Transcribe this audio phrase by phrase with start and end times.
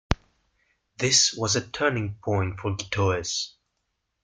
[0.97, 3.51] This was a turning point for Gittoes.